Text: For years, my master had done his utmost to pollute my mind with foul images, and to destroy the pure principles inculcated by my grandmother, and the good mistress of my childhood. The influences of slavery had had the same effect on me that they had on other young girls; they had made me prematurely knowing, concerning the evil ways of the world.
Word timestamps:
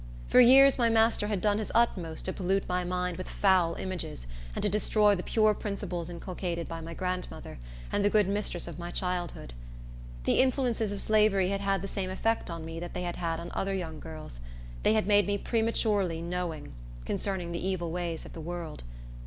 For 0.29 0.39
years, 0.41 0.79
my 0.79 0.89
master 0.89 1.27
had 1.27 1.41
done 1.41 1.59
his 1.59 1.71
utmost 1.75 2.25
to 2.25 2.33
pollute 2.33 2.67
my 2.67 2.83
mind 2.83 3.17
with 3.17 3.29
foul 3.29 3.75
images, 3.75 4.25
and 4.55 4.63
to 4.63 4.67
destroy 4.67 5.13
the 5.13 5.21
pure 5.21 5.53
principles 5.53 6.09
inculcated 6.09 6.67
by 6.67 6.81
my 6.81 6.95
grandmother, 6.95 7.59
and 7.91 8.03
the 8.03 8.09
good 8.09 8.27
mistress 8.27 8.67
of 8.67 8.79
my 8.79 8.89
childhood. 8.89 9.53
The 10.23 10.39
influences 10.39 10.91
of 10.91 11.01
slavery 11.01 11.49
had 11.49 11.61
had 11.61 11.83
the 11.83 11.87
same 11.87 12.09
effect 12.09 12.49
on 12.49 12.65
me 12.65 12.79
that 12.79 12.95
they 12.95 13.03
had 13.03 13.39
on 13.39 13.51
other 13.53 13.75
young 13.75 13.99
girls; 13.99 14.39
they 14.81 14.93
had 14.93 15.05
made 15.05 15.27
me 15.27 15.37
prematurely 15.37 16.19
knowing, 16.19 16.73
concerning 17.05 17.51
the 17.51 17.63
evil 17.63 17.91
ways 17.91 18.25
of 18.25 18.33
the 18.33 18.41
world. 18.41 18.81